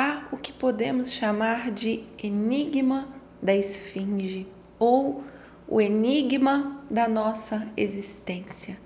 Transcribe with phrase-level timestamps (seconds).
[0.00, 3.08] há o que podemos chamar de enigma
[3.42, 4.46] da esfinge
[4.78, 5.22] ou
[5.68, 8.78] o enigma da nossa existência.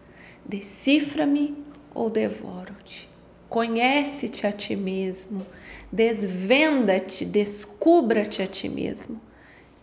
[0.44, 1.64] Decifra-me
[1.94, 3.08] ou devoro-te.
[3.48, 5.46] Conhece-te a ti mesmo,
[5.90, 9.20] desvenda-te, descubra-te a ti mesmo.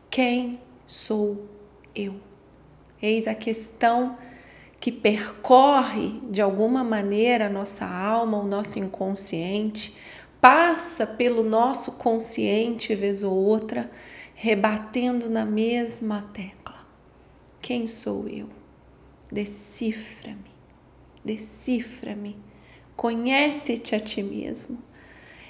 [0.10, 1.46] Quem sou
[1.96, 2.16] eu?
[3.02, 4.18] Eis a questão
[4.82, 9.96] que percorre de alguma maneira a nossa alma, o nosso inconsciente,
[10.42, 13.90] passa pelo nosso consciente vez ou outra,
[14.34, 16.86] rebatendo na mesma tecla.
[17.62, 18.50] Quem sou eu?
[19.32, 20.52] Decifra-me,
[21.24, 22.36] decifra-me,
[22.96, 24.82] conhece-te a ti mesmo.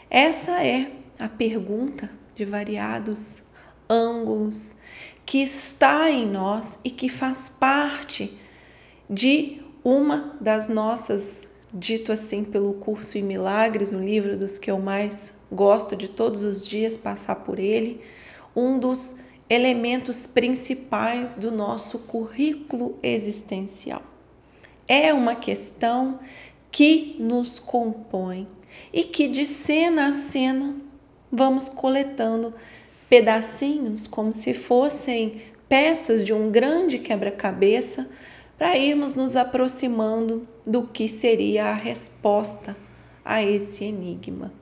[0.09, 3.41] Essa é a pergunta de variados
[3.89, 4.75] ângulos
[5.25, 8.37] que está em nós e que faz parte
[9.09, 14.79] de uma das nossas, dito assim pelo curso em Milagres, um livro dos que eu
[14.79, 18.01] mais gosto de todos os dias passar por ele,
[18.55, 19.15] um dos
[19.49, 24.01] elementos principais do nosso currículo existencial.
[24.87, 26.19] É uma questão
[26.71, 28.47] que nos compõe
[28.93, 30.75] e que de cena a cena
[31.31, 32.53] vamos coletando
[33.09, 38.09] pedacinhos como se fossem peças de um grande quebra-cabeça
[38.61, 42.77] para irmos nos aproximando do que seria a resposta
[43.25, 44.53] a esse enigma.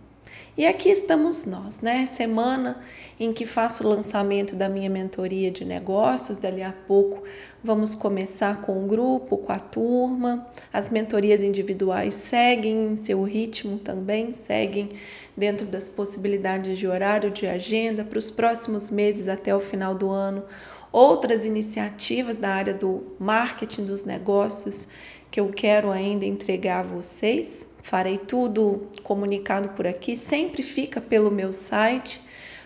[0.58, 2.06] E aqui estamos nós, né?
[2.06, 2.82] Semana
[3.20, 6.38] em que faço o lançamento da minha mentoria de negócios.
[6.38, 7.24] Dali a pouco
[7.62, 10.48] vamos começar com o grupo, com a turma.
[10.72, 14.92] As mentorias individuais seguem em seu ritmo também, seguem
[15.36, 20.10] dentro das possibilidades de horário, de agenda para os próximos meses até o final do
[20.10, 20.46] ano.
[20.92, 24.88] Outras iniciativas da área do marketing dos negócios
[25.30, 31.32] que eu quero ainda entregar a vocês farei tudo comunicado por aqui, sempre fica pelo
[31.32, 32.22] meu site,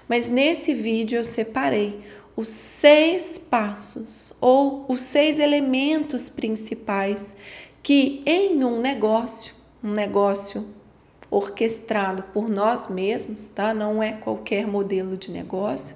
[0.07, 2.01] mas nesse vídeo eu separei
[2.35, 7.35] os seis passos ou os seis elementos principais
[7.81, 10.67] que em um negócio, um negócio
[11.29, 13.73] orquestrado por nós mesmos, tá?
[13.73, 15.95] Não é qualquer modelo de negócio,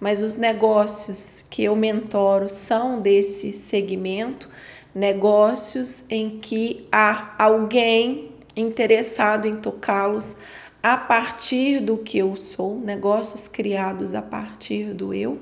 [0.00, 4.48] mas os negócios que eu mentoro são desse segmento,
[4.94, 10.36] negócios em que há alguém interessado em tocá-los
[10.82, 15.40] a partir do que eu sou, negócios criados a partir do eu.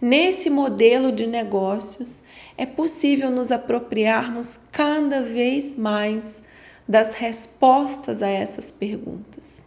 [0.00, 2.22] Nesse modelo de negócios,
[2.58, 6.42] é possível nos apropriarmos cada vez mais
[6.86, 9.64] das respostas a essas perguntas.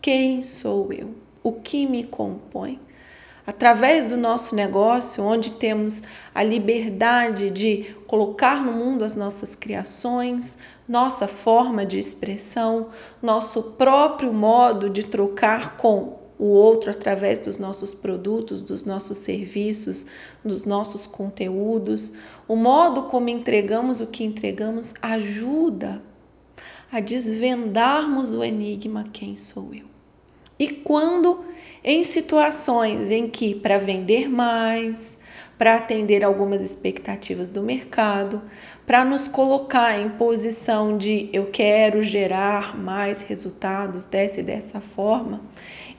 [0.00, 1.14] Quem sou eu?
[1.42, 2.78] O que me compõe?
[3.46, 6.02] Através do nosso negócio, onde temos
[6.34, 12.88] a liberdade de colocar no mundo as nossas criações, nossa forma de expressão,
[13.20, 20.06] nosso próprio modo de trocar com o outro através dos nossos produtos, dos nossos serviços,
[20.44, 22.12] dos nossos conteúdos.
[22.48, 26.02] O modo como entregamos o que entregamos ajuda
[26.90, 29.86] a desvendarmos o enigma quem sou eu.
[30.58, 31.44] E quando
[31.84, 35.18] em situações em que, para vender mais,
[35.58, 38.42] para atender algumas expectativas do mercado,
[38.86, 45.40] para nos colocar em posição de eu quero gerar mais resultados dessa e dessa forma,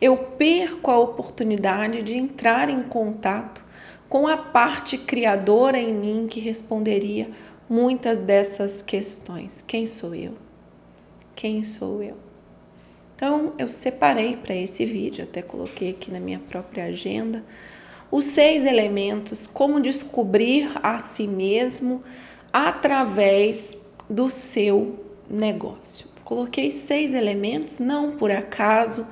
[0.01, 3.63] eu perco a oportunidade de entrar em contato
[4.09, 7.29] com a parte criadora em mim que responderia
[7.69, 9.61] muitas dessas questões.
[9.61, 10.33] Quem sou eu?
[11.35, 12.32] Quem sou eu?
[13.16, 17.44] Então, eu separei para esse vídeo, até coloquei aqui na minha própria agenda,
[18.12, 22.03] os seis elementos, como descobrir a si mesmo
[22.51, 23.78] através
[24.09, 26.07] do seu negócio.
[26.24, 29.07] Coloquei seis elementos, não por acaso,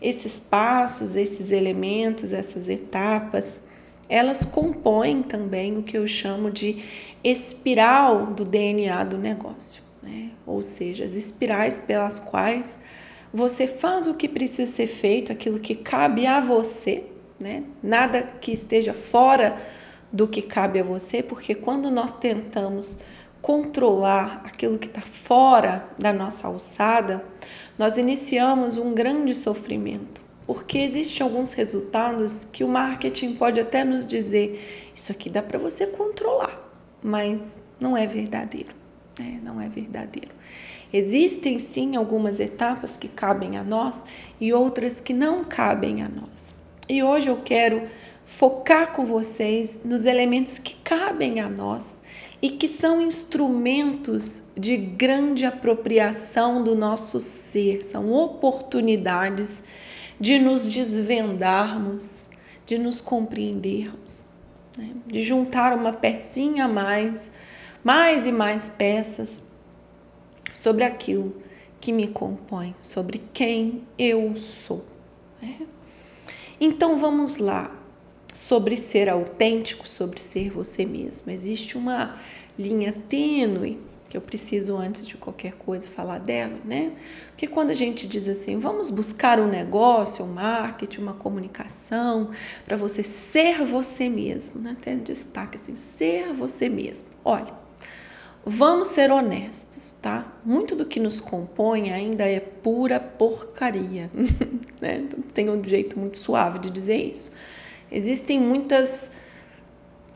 [0.00, 3.62] esses passos, esses elementos, essas etapas,
[4.08, 6.84] elas compõem também o que eu chamo de
[7.22, 10.30] espiral do DNA do negócio, né?
[10.46, 12.78] ou seja, as espirais pelas quais
[13.34, 17.04] você faz o que precisa ser feito, aquilo que cabe a você,
[17.40, 17.64] né?
[17.82, 19.60] Nada que esteja fora
[20.12, 22.96] do que cabe a você, porque quando nós tentamos
[23.42, 27.24] controlar aquilo que está fora da nossa alçada,
[27.76, 34.06] nós iniciamos um grande sofrimento, porque existem alguns resultados que o marketing pode até nos
[34.06, 36.56] dizer: isso aqui dá para você controlar,
[37.02, 38.72] mas não é verdadeiro,
[39.18, 39.40] né?
[39.42, 40.30] não é verdadeiro.
[40.94, 44.04] Existem sim algumas etapas que cabem a nós
[44.40, 46.54] e outras que não cabem a nós.
[46.88, 47.88] E hoje eu quero
[48.24, 52.00] focar com vocês nos elementos que cabem a nós
[52.40, 59.64] e que são instrumentos de grande apropriação do nosso ser, são oportunidades
[60.20, 62.28] de nos desvendarmos,
[62.64, 64.26] de nos compreendermos,
[64.78, 64.90] né?
[65.08, 67.32] de juntar uma pecinha a mais,
[67.82, 69.42] mais e mais peças
[70.64, 71.36] sobre aquilo
[71.78, 74.82] que me compõe, sobre quem eu sou.
[75.42, 75.58] Né?
[76.58, 77.70] Então vamos lá,
[78.32, 81.30] sobre ser autêntico, sobre ser você mesmo.
[81.30, 82.18] Existe uma
[82.58, 83.78] linha tênue
[84.08, 86.92] que eu preciso antes de qualquer coisa falar dela, né?
[87.28, 92.30] Porque quando a gente diz assim, vamos buscar um negócio, um marketing, uma comunicação,
[92.64, 94.76] para você ser você mesmo, né?
[94.80, 97.08] Até destaque assim, ser você mesmo.
[97.22, 97.63] Olha,
[98.44, 100.32] vamos ser honestos, tá?
[100.44, 104.10] Muito do que nos compõe ainda é pura porcaria,
[104.80, 105.06] né?
[105.32, 107.32] Tem um jeito muito suave de dizer isso.
[107.90, 109.10] Existem muitas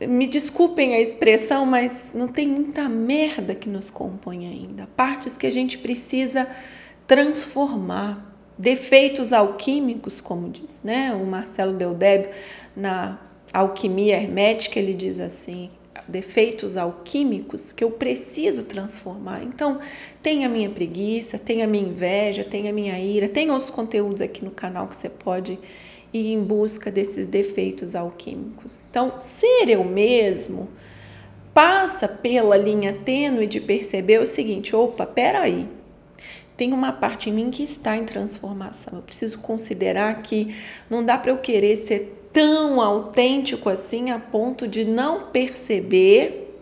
[0.07, 4.87] me desculpem a expressão, mas não tem muita merda que nos compõe ainda.
[4.95, 6.47] Partes que a gente precisa
[7.05, 8.27] transformar.
[8.57, 11.13] Defeitos alquímicos, como diz, né?
[11.13, 12.29] O Marcelo Deldébio,
[12.75, 13.17] na
[13.53, 15.69] Alquimia Hermética, ele diz assim:
[16.07, 19.43] defeitos alquímicos que eu preciso transformar.
[19.43, 19.79] Então,
[20.21, 24.21] tem a minha preguiça, tem a minha inveja, tem a minha ira, tem outros conteúdos
[24.21, 25.59] aqui no canal que você pode
[26.13, 28.85] e em busca desses defeitos alquímicos.
[28.89, 30.69] Então, ser eu mesmo
[31.53, 35.67] passa pela linha tênue de perceber o seguinte: opa, peraí,
[36.55, 38.95] tem uma parte em mim que está em transformação.
[38.97, 40.55] Eu preciso considerar que
[40.89, 46.61] não dá para eu querer ser tão autêntico assim a ponto de não perceber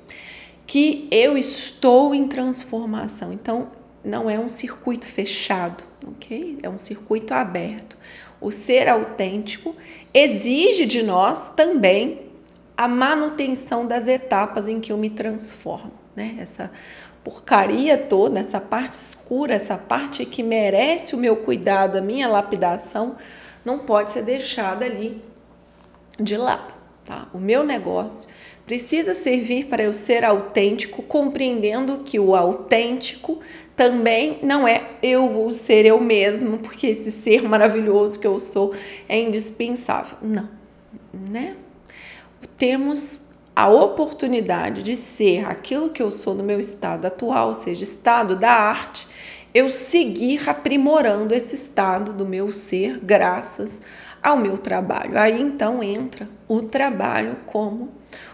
[0.65, 3.31] que eu estou em transformação.
[3.33, 3.69] Então,
[4.03, 6.59] não é um circuito fechado, ok?
[6.61, 7.97] É um circuito aberto
[8.39, 9.75] o ser autêntico,
[10.13, 12.27] exige de nós também
[12.75, 16.35] a manutenção das etapas em que eu me transformo, né?
[16.39, 16.71] Essa
[17.23, 23.15] porcaria toda, essa parte escura, essa parte que merece o meu cuidado, a minha lapidação,
[23.65, 25.21] não pode ser deixada ali
[26.19, 26.73] de lado,
[27.05, 27.27] tá?
[27.33, 28.27] O meu negócio
[28.65, 33.39] precisa servir para eu ser autêntico, compreendendo que o autêntico
[33.75, 38.73] também não é eu vou ser eu mesmo, porque esse ser maravilhoso que eu sou
[39.07, 40.17] é indispensável.
[40.21, 40.49] Não,
[41.13, 41.55] né?
[42.57, 47.83] Temos a oportunidade de ser aquilo que eu sou no meu estado atual, ou seja,
[47.83, 49.07] estado da arte,
[49.53, 53.81] eu seguir aprimorando esse estado do meu ser graças
[54.21, 55.17] ao meu trabalho.
[55.17, 57.89] Aí então entra o trabalho como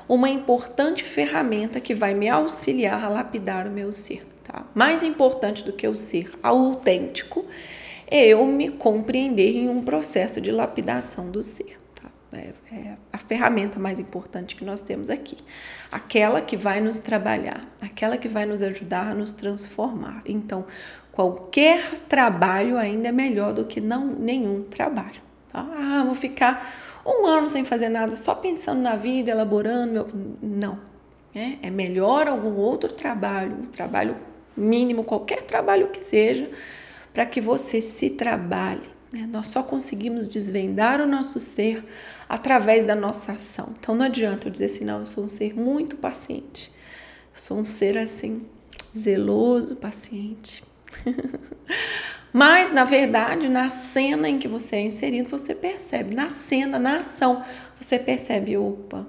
[0.07, 4.25] uma importante ferramenta que vai me auxiliar a lapidar o meu ser.
[4.43, 4.65] Tá?
[4.73, 7.45] Mais importante do que o ser autêntico
[8.07, 11.79] é eu me compreender em um processo de lapidação do ser.
[11.95, 12.11] Tá?
[12.33, 15.37] É, é a ferramenta mais importante que nós temos aqui.
[15.91, 20.21] Aquela que vai nos trabalhar, aquela que vai nos ajudar a nos transformar.
[20.25, 20.65] Então,
[21.11, 25.21] qualquer trabalho ainda é melhor do que não nenhum trabalho.
[25.53, 26.73] Ah, vou ficar
[27.05, 29.91] um ano sem fazer nada, só pensando na vida, elaborando.
[29.91, 30.07] Meu...
[30.41, 30.79] Não.
[31.35, 34.15] É, é melhor algum outro trabalho, um trabalho
[34.55, 36.49] mínimo, qualquer trabalho que seja,
[37.11, 38.89] para que você se trabalhe.
[39.11, 39.27] Né?
[39.31, 41.83] Nós só conseguimos desvendar o nosso ser
[42.29, 43.73] através da nossa ação.
[43.79, 46.71] Então não adianta eu dizer assim, não, eu sou um ser muito paciente.
[47.33, 48.45] Eu sou um ser assim,
[48.97, 50.63] zeloso, paciente.
[52.33, 56.15] Mas, na verdade, na cena em que você é inserido, você percebe.
[56.15, 57.43] Na cena, na ação,
[57.79, 59.05] você percebe, opa,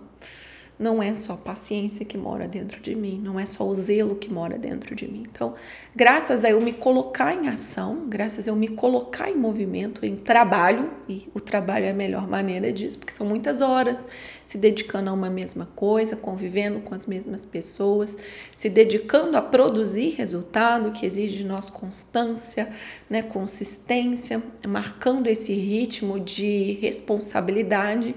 [0.79, 4.31] não é só paciência que mora dentro de mim, não é só o zelo que
[4.31, 5.25] mora dentro de mim.
[5.31, 5.55] Então,
[5.95, 10.17] graças a eu me colocar em ação, graças a eu me colocar em movimento, em
[10.17, 14.07] trabalho, e o trabalho é a melhor maneira disso, porque são muitas horas
[14.47, 18.17] se dedicando a uma mesma coisa, convivendo com as mesmas pessoas,
[18.55, 22.73] se dedicando a produzir resultado que exige de nós constância,
[23.09, 28.15] né, consistência, marcando esse ritmo de responsabilidade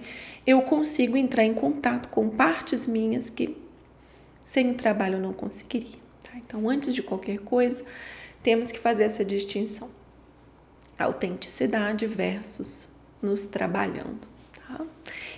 [0.47, 3.57] eu consigo entrar em contato com partes minhas que
[4.41, 5.99] sem o trabalho eu não conseguiria.
[6.23, 6.37] Tá?
[6.37, 7.83] Então, antes de qualquer coisa,
[8.41, 9.89] temos que fazer essa distinção:
[10.97, 12.87] autenticidade versus
[13.21, 14.25] nos trabalhando.
[14.67, 14.85] Tá?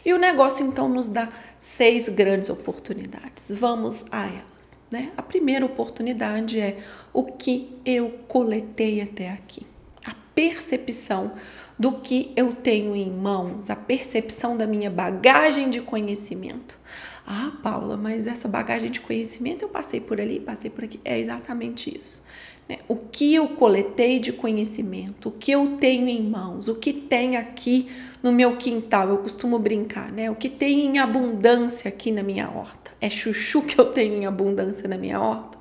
[0.05, 3.51] E o negócio então nos dá seis grandes oportunidades.
[3.51, 4.79] Vamos a elas.
[4.89, 5.11] Né?
[5.15, 6.79] A primeira oportunidade é
[7.13, 9.65] o que eu coletei até aqui.
[10.03, 11.33] A percepção
[11.77, 16.77] do que eu tenho em mãos, a percepção da minha bagagem de conhecimento.
[17.25, 20.99] Ah, Paula, mas essa bagagem de conhecimento eu passei por ali, passei por aqui.
[21.05, 22.23] É exatamente isso.
[22.69, 22.77] Né?
[22.87, 27.35] O que eu coletei de conhecimento, o que eu tenho em mãos, o que tem
[27.35, 27.89] aqui
[28.21, 30.29] no meu quintal, eu costumo brincar, né?
[30.29, 32.91] O que tem em abundância aqui na minha horta.
[33.01, 35.57] É chuchu que eu tenho em abundância na minha horta.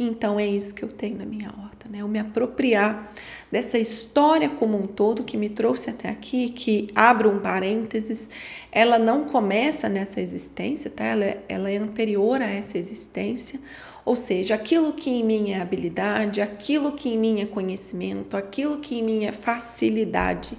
[0.00, 1.98] Então é isso que eu tenho na minha horta, né?
[2.02, 3.12] Eu me apropriar
[3.50, 8.30] dessa história como um todo que me trouxe até aqui, que abro um parênteses,
[8.70, 11.04] ela não começa nessa existência, tá?
[11.04, 13.60] Ela é, ela é anterior a essa existência.
[14.08, 18.78] Ou seja, aquilo que em mim é habilidade, aquilo que em mim é conhecimento, aquilo
[18.78, 20.56] que em mim é facilidade,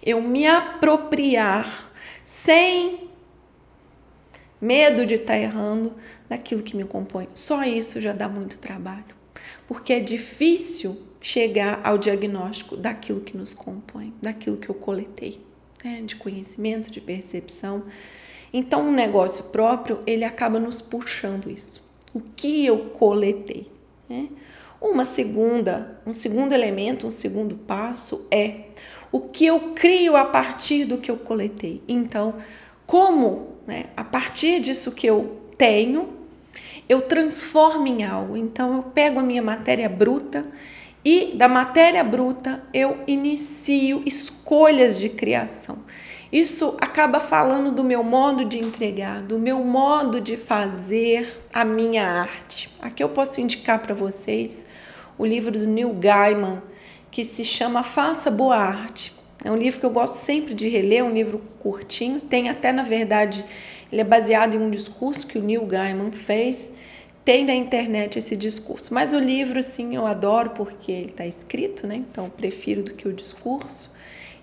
[0.00, 1.90] eu me apropriar
[2.24, 3.10] sem
[4.60, 5.96] medo de estar tá errando
[6.28, 7.26] daquilo que me compõe.
[7.34, 9.16] Só isso já dá muito trabalho,
[9.66, 15.44] porque é difícil chegar ao diagnóstico daquilo que nos compõe, daquilo que eu coletei,
[15.82, 16.02] né?
[16.02, 17.82] de conhecimento, de percepção.
[18.52, 21.82] Então, um negócio próprio, ele acaba nos puxando isso.
[22.14, 23.66] O que eu coletei?
[24.08, 24.28] Né?
[24.80, 28.66] Uma segunda, um segundo elemento, um segundo passo é
[29.10, 31.82] o que eu crio a partir do que eu coletei.
[31.86, 32.34] Então,
[32.86, 33.86] como né?
[33.96, 36.08] A partir disso que eu tenho,
[36.88, 38.36] eu transformo em algo.
[38.36, 40.46] Então eu pego a minha matéria bruta
[41.04, 45.78] e da matéria bruta eu inicio escolhas de criação.
[46.32, 52.06] Isso acaba falando do meu modo de entregar, do meu modo de fazer a minha
[52.06, 52.74] arte.
[52.80, 54.64] Aqui eu posso indicar para vocês
[55.18, 56.62] o livro do Neil Gaiman,
[57.10, 59.14] que se chama Faça Boa Arte.
[59.44, 62.72] É um livro que eu gosto sempre de reler, é um livro curtinho, tem até,
[62.72, 63.44] na verdade,
[63.92, 66.72] ele é baseado em um discurso que o Neil Gaiman fez,
[67.26, 68.94] tem na internet esse discurso.
[68.94, 71.96] Mas o livro, assim, eu adoro porque ele está escrito, né?
[71.96, 73.91] Então, prefiro do que o discurso.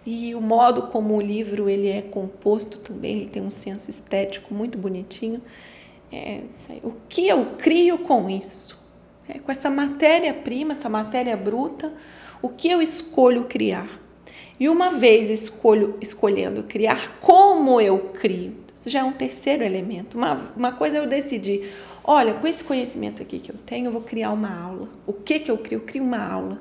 [0.06, 4.54] E o modo como o livro ele é composto também, ele tem um senso estético
[4.54, 5.42] muito bonitinho.
[6.12, 6.42] É,
[6.84, 8.80] o que eu crio com isso?
[9.28, 11.94] É, com essa matéria-prima, essa matéria bruta,
[12.42, 14.00] o que eu escolho criar?
[14.60, 18.56] E uma vez escolho, escolhendo criar, como eu crio?
[18.78, 20.18] Isso já é um terceiro elemento.
[20.18, 21.70] Uma, uma coisa eu decidi,
[22.04, 24.90] olha, com esse conhecimento aqui que eu tenho, eu vou criar uma aula.
[25.06, 25.78] O que que eu crio?
[25.78, 26.60] Eu crio uma aula.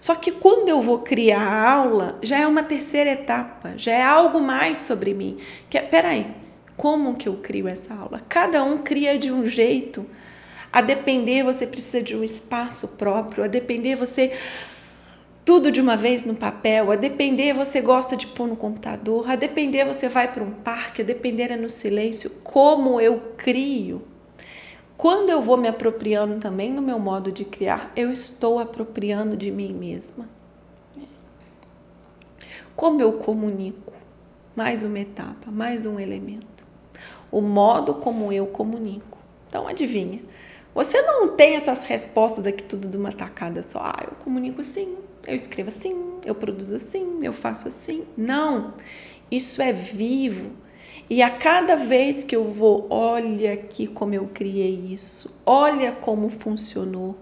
[0.00, 4.02] Só que quando eu vou criar a aula, já é uma terceira etapa, já é
[4.02, 5.36] algo mais sobre mim.
[5.68, 6.26] Que é, peraí,
[6.76, 8.20] como que eu crio essa aula?
[8.28, 10.06] Cada um cria de um jeito.
[10.72, 14.32] A depender, você precisa de um espaço próprio, a depender, você
[15.44, 19.34] tudo de uma vez no papel, a depender você gosta de pôr no computador, a
[19.34, 24.02] depender você vai para um parque, a depender é no silêncio, como eu crio.
[25.00, 29.50] Quando eu vou me apropriando também no meu modo de criar, eu estou apropriando de
[29.50, 30.28] mim mesma.
[32.76, 33.94] Como eu comunico?
[34.54, 36.66] Mais uma etapa, mais um elemento.
[37.32, 39.16] O modo como eu comunico.
[39.46, 40.20] Então, adivinha?
[40.74, 43.78] Você não tem essas respostas aqui tudo de uma tacada só.
[43.82, 48.04] Ah, eu comunico assim, eu escrevo assim, eu produzo assim, eu faço assim.
[48.18, 48.74] Não.
[49.30, 50.50] Isso é vivo.
[51.10, 56.28] E a cada vez que eu vou, olha aqui como eu criei isso, olha como
[56.28, 57.16] funcionou,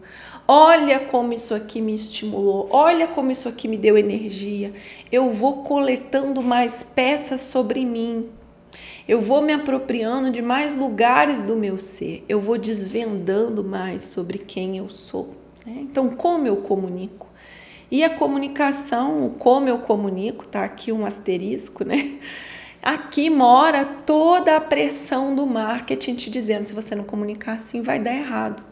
[0.47, 4.75] olha como isso aqui me estimulou, olha como isso aqui me deu energia,
[5.11, 8.29] eu vou coletando mais peças sobre mim.
[9.09, 14.37] Eu vou me apropriando de mais lugares do meu ser, eu vou desvendando mais sobre
[14.37, 15.35] quem eu sou.
[15.65, 15.79] Né?
[15.81, 17.27] Então, como eu comunico?
[17.91, 22.19] E a comunicação, como eu comunico, tá aqui um asterisco, né?
[22.83, 27.99] Aqui mora toda a pressão do marketing te dizendo: se você não comunicar assim, vai
[27.99, 28.63] dar errado.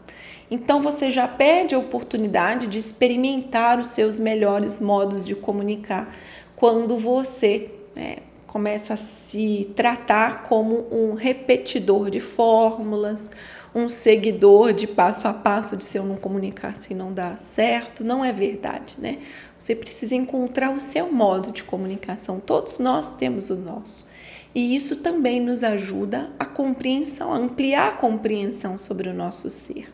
[0.49, 6.15] Então você já perde a oportunidade de experimentar os seus melhores modos de comunicar
[6.55, 13.29] quando você né, começa a se tratar como um repetidor de fórmulas,
[13.77, 18.03] um seguidor de passo a passo de se eu não comunicar assim não dá certo,
[18.03, 19.19] não é verdade, né?
[19.57, 22.39] Você precisa encontrar o seu modo de comunicação.
[22.39, 24.07] Todos nós temos o nosso.
[24.55, 29.93] E isso também nos ajuda a compreensão, a ampliar a compreensão sobre o nosso ser.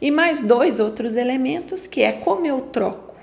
[0.00, 3.16] E mais dois outros elementos que é como eu troco.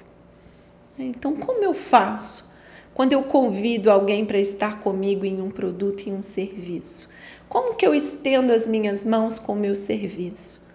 [0.99, 2.47] Então, como eu faço?
[2.93, 7.09] Quando eu convido alguém para estar comigo em um produto, em um serviço,
[7.49, 10.65] como que eu estendo as minhas mãos com o meu serviço?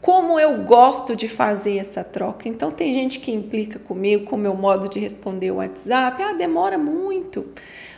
[0.00, 2.48] Como eu gosto de fazer essa troca.
[2.48, 6.22] Então, tem gente que implica comigo com o meu modo de responder o WhatsApp.
[6.22, 7.46] Ah, demora muito.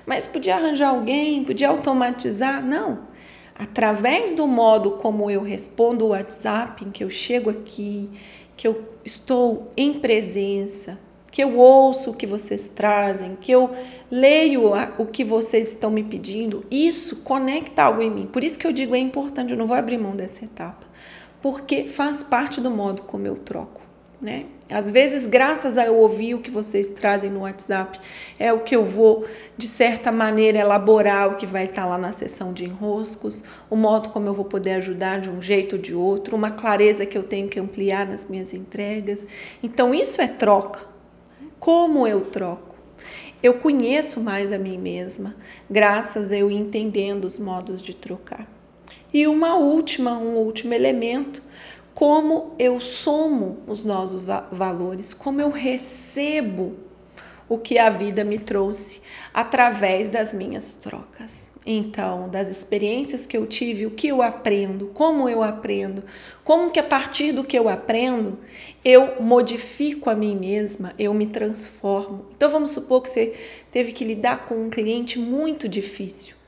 [0.05, 2.65] Mas podia arranjar alguém, podia automatizar.
[2.65, 3.07] Não.
[3.55, 8.11] Através do modo como eu respondo o WhatsApp, em que eu chego aqui,
[8.57, 10.99] que eu estou em presença,
[11.33, 13.71] que eu ouço o que vocês trazem, que eu
[14.11, 18.27] leio o que vocês estão me pedindo, isso conecta algo em mim.
[18.27, 20.87] Por isso que eu digo é importante, eu não vou abrir mão dessa etapa,
[21.41, 23.81] porque faz parte do modo como eu troco.
[24.23, 24.45] né?
[24.71, 27.99] Às vezes, graças a eu ouvir o que vocês trazem no WhatsApp,
[28.39, 32.13] é o que eu vou, de certa maneira, elaborar o que vai estar lá na
[32.13, 35.95] sessão de enroscos, o modo como eu vou poder ajudar de um jeito ou de
[35.95, 39.27] outro, uma clareza que eu tenho que ampliar nas minhas entregas.
[39.63, 40.92] Então, isso é troca.
[41.63, 42.75] Como eu troco?
[43.41, 45.37] Eu conheço mais a mim mesma,
[45.71, 48.49] graças a eu entendendo os modos de trocar.
[49.15, 51.41] E uma última, um último elemento,
[51.95, 56.75] como eu somo os nossos valores, como eu recebo
[57.53, 59.03] o que a vida me trouxe
[59.35, 61.51] através das minhas trocas.
[61.67, 66.03] Então, das experiências que eu tive, o que eu aprendo, como eu aprendo,
[66.43, 68.39] como que a partir do que eu aprendo,
[68.83, 72.25] eu modifico a mim mesma, eu me transformo.
[72.35, 73.35] Então, vamos supor que você
[73.71, 76.42] teve que lidar com um cliente muito difícil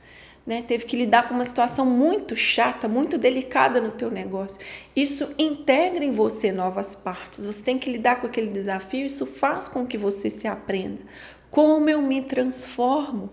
[0.45, 4.59] né, teve que lidar com uma situação muito chata, muito delicada no teu negócio.
[4.95, 7.45] Isso integra em você novas partes.
[7.45, 11.01] Você tem que lidar com aquele desafio, isso faz com que você se aprenda.
[11.49, 13.31] Como eu me transformo,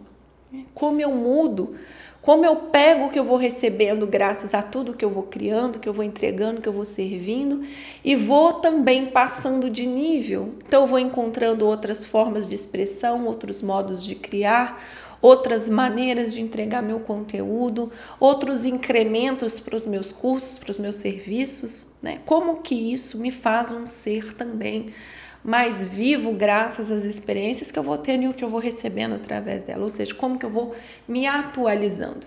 [0.74, 1.74] como eu mudo,
[2.22, 5.80] como eu pego o que eu vou recebendo graças a tudo que eu vou criando,
[5.80, 7.64] que eu vou entregando, que eu vou servindo
[8.04, 10.54] e vou também passando de nível.
[10.64, 14.80] Então eu vou encontrando outras formas de expressão, outros modos de criar,
[15.22, 20.96] outras maneiras de entregar meu conteúdo, outros incrementos para os meus cursos, para os meus
[20.96, 22.18] serviços, né?
[22.26, 24.92] Como que isso me faz um ser também
[25.44, 29.14] mais vivo graças às experiências que eu vou tendo e o que eu vou recebendo
[29.14, 30.74] através dela, ou seja, como que eu vou
[31.06, 32.26] me atualizando.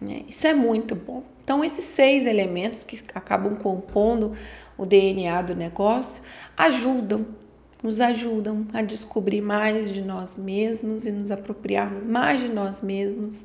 [0.00, 0.22] Né?
[0.28, 1.22] Isso é muito bom.
[1.44, 4.34] Então, esses seis elementos que acabam compondo
[4.76, 6.22] o DNA do negócio
[6.56, 7.26] ajudam
[7.82, 13.44] nos ajudam a descobrir mais de nós mesmos e nos apropriarmos mais de nós mesmos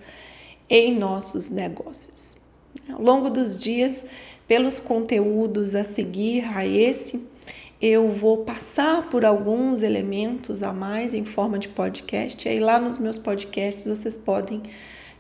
[0.69, 2.37] em nossos negócios.
[2.89, 4.05] Ao longo dos dias,
[4.47, 7.25] pelos conteúdos a seguir a esse,
[7.81, 12.47] eu vou passar por alguns elementos a mais em forma de podcast.
[12.47, 14.63] E aí, lá nos meus podcasts, vocês podem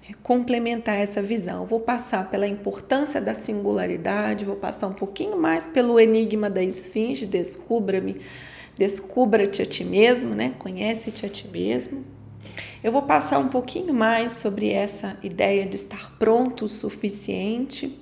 [0.09, 1.65] eh, complementar essa visão.
[1.65, 7.25] vou passar pela importância da singularidade, vou passar um pouquinho mais pelo enigma da esfinge,
[7.25, 8.21] descubra-me
[8.77, 10.53] Descubra-te a ti mesmo, né?
[10.59, 12.05] Conhece-te a ti mesmo.
[12.83, 17.97] Eu vou passar um pouquinho mais sobre essa ideia de estar pronto o suficiente,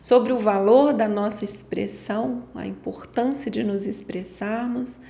[0.00, 5.00] sobre o valor da nossa expressão, a importância de nos expressarmos.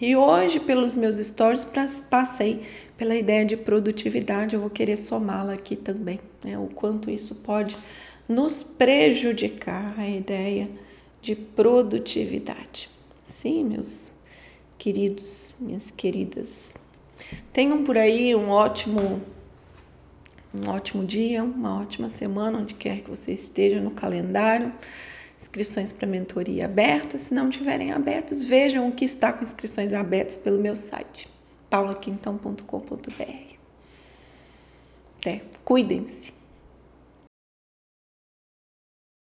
[0.00, 1.64] E hoje, pelos meus stories,
[2.10, 2.62] passei
[2.96, 4.54] pela ideia de produtividade.
[4.54, 6.58] Eu vou querer somá-la aqui também, né?
[6.58, 7.76] o quanto isso pode
[8.26, 10.70] nos prejudicar a ideia
[11.20, 12.90] de produtividade.
[13.26, 14.13] Sim, meus
[14.84, 16.74] queridos, minhas queridas.
[17.54, 19.22] Tenham por aí um ótimo
[20.52, 24.70] um ótimo dia, uma ótima semana, onde quer que você esteja no calendário.
[25.40, 27.22] Inscrições para mentoria abertas.
[27.22, 31.30] Se não tiverem abertas, vejam o que está com inscrições abertas pelo meu site,
[31.70, 33.54] paulaquintão.com.br.
[35.18, 36.30] Até, cuidem-se.